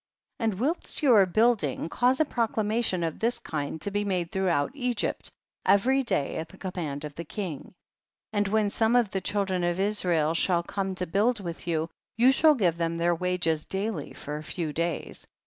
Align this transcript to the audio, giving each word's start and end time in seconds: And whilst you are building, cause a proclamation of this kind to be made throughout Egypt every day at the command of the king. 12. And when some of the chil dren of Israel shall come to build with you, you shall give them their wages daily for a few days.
And 0.39 0.59
whilst 0.59 1.03
you 1.03 1.13
are 1.13 1.27
building, 1.27 1.87
cause 1.87 2.19
a 2.19 2.25
proclamation 2.25 3.03
of 3.03 3.19
this 3.19 3.37
kind 3.37 3.79
to 3.81 3.91
be 3.91 4.03
made 4.03 4.31
throughout 4.31 4.71
Egypt 4.73 5.29
every 5.63 6.01
day 6.01 6.37
at 6.37 6.49
the 6.49 6.57
command 6.57 7.05
of 7.05 7.13
the 7.13 7.23
king. 7.23 7.59
12. 7.59 7.73
And 8.33 8.47
when 8.47 8.69
some 8.71 8.95
of 8.95 9.11
the 9.11 9.21
chil 9.21 9.45
dren 9.45 9.63
of 9.63 9.79
Israel 9.79 10.33
shall 10.33 10.63
come 10.63 10.95
to 10.95 11.05
build 11.05 11.39
with 11.39 11.67
you, 11.67 11.87
you 12.17 12.31
shall 12.31 12.55
give 12.55 12.77
them 12.79 12.95
their 12.95 13.13
wages 13.13 13.63
daily 13.65 14.11
for 14.13 14.37
a 14.37 14.43
few 14.43 14.73
days. 14.73 15.27